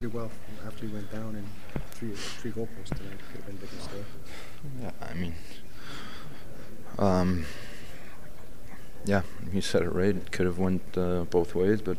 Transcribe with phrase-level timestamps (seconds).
[0.00, 0.30] Pretty well
[0.66, 1.46] after he went down and
[1.90, 4.04] three three goalposts tonight could have been a different story.
[4.80, 5.34] Yeah, I mean,
[6.98, 7.44] um,
[9.04, 9.20] yeah,
[9.52, 10.16] you said it right.
[10.16, 11.98] It could have went uh, both ways, but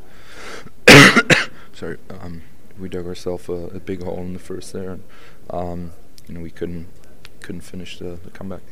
[1.73, 2.41] sorry, um,
[2.79, 5.03] we dug ourselves a, a big hole in the first there, and
[5.51, 5.91] um,
[6.27, 6.87] you know we couldn't
[7.41, 8.63] couldn't finish the, the comeback.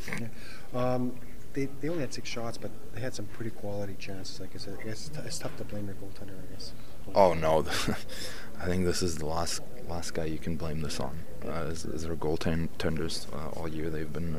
[0.73, 1.13] Um,
[1.53, 4.39] they, they only had six shots, but they had some pretty quality chances.
[4.39, 6.33] Like I said, it's, it's tough to blame their goaltender.
[6.33, 6.71] I guess.
[7.15, 7.61] Oh no,
[8.59, 11.19] I think this is the last last guy you can blame this on.
[11.43, 14.35] Is, is our goaltenders uh, all year they've been,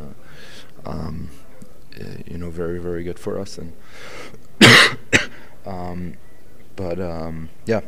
[0.84, 1.30] uh, um,
[1.98, 3.72] uh, you know, very very good for us and.
[5.66, 6.14] um,
[6.76, 7.80] but um, yeah,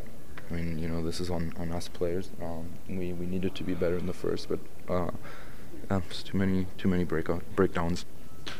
[0.50, 2.30] I mean, you know, this is on, on us players.
[2.42, 5.10] Um, we we needed to be better in the first, but uh,
[6.24, 8.04] too many too many breakout breakdowns.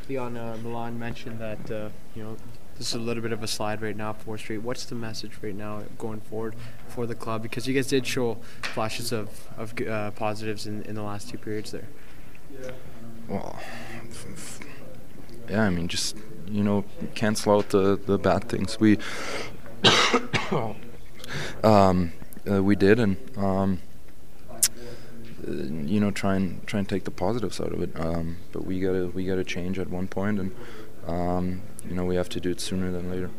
[0.08, 2.36] Leon uh, Milan mentioned that uh, you know
[2.78, 4.62] this is a little bit of a slide right now, four straight.
[4.62, 6.54] What's the message right now going forward
[6.88, 7.42] for the club?
[7.42, 11.38] Because you guys did show flashes of of uh, positives in, in the last two
[11.38, 11.86] periods there.
[13.28, 13.60] Well,
[15.48, 16.16] yeah, I mean, just
[16.48, 18.80] you know, cancel out the the bad things.
[18.80, 18.98] We
[21.62, 22.12] um,
[22.50, 23.80] uh, we did, and um,
[25.46, 27.90] you know, try and try and take the positives out of it.
[27.98, 30.54] Um, but we gotta we gotta change at one point, and
[31.06, 33.30] um, you know, we have to do it sooner than later.